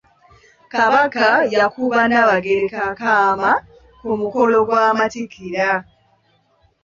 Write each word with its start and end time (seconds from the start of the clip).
Kabaka 0.73 1.25
yakuba 1.55 1.99
Nabagereka 2.11 2.77
akaama 2.91 3.51
ku 3.99 4.09
mukolo 4.21 4.57
gw'amattikira. 4.67 5.67